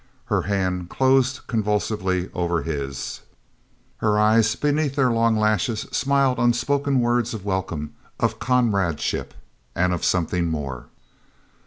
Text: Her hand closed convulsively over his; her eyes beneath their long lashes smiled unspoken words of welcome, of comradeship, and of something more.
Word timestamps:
Her 0.25 0.41
hand 0.41 0.89
closed 0.89 1.45
convulsively 1.45 2.31
over 2.33 2.63
his; 2.63 3.21
her 3.97 4.17
eyes 4.17 4.55
beneath 4.55 4.95
their 4.95 5.11
long 5.11 5.37
lashes 5.37 5.81
smiled 5.91 6.39
unspoken 6.39 6.99
words 7.01 7.35
of 7.35 7.45
welcome, 7.45 7.93
of 8.19 8.39
comradeship, 8.39 9.35
and 9.75 9.93
of 9.93 10.03
something 10.03 10.47
more. 10.47 10.87